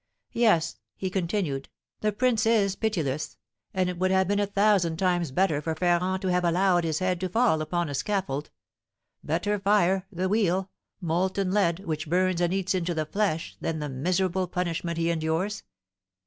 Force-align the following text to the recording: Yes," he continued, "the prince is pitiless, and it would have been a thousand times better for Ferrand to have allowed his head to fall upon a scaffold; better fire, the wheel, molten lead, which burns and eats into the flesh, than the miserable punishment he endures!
Yes," 0.33 0.77
he 0.95 1.11
continued, 1.11 1.69
"the 1.99 2.11
prince 2.11 2.47
is 2.47 2.75
pitiless, 2.75 3.37
and 3.71 3.87
it 3.87 3.99
would 3.99 4.09
have 4.09 4.27
been 4.27 4.39
a 4.39 4.47
thousand 4.47 4.97
times 4.97 5.29
better 5.29 5.61
for 5.61 5.75
Ferrand 5.75 6.23
to 6.23 6.29
have 6.31 6.43
allowed 6.43 6.83
his 6.85 6.97
head 6.97 7.19
to 7.19 7.29
fall 7.29 7.61
upon 7.61 7.87
a 7.87 7.93
scaffold; 7.93 8.49
better 9.23 9.59
fire, 9.59 10.07
the 10.11 10.27
wheel, 10.27 10.71
molten 11.01 11.51
lead, 11.51 11.81
which 11.85 12.09
burns 12.09 12.41
and 12.41 12.51
eats 12.51 12.73
into 12.73 12.95
the 12.95 13.05
flesh, 13.05 13.55
than 13.61 13.77
the 13.77 13.89
miserable 13.89 14.47
punishment 14.47 14.97
he 14.97 15.11
endures! 15.11 15.61